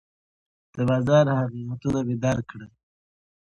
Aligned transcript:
د 0.73 0.75
بازار 0.89 1.25
حقیقتونه 1.39 1.99
مې 2.07 2.15
درک 2.23 2.45
کړل. 2.51 2.71